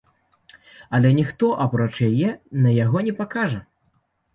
[0.97, 2.29] Але ніхто, апроч яе,
[2.67, 3.67] на яго не пакажа.